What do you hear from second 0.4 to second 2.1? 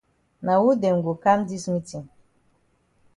Na wu dem go kam dis meetin?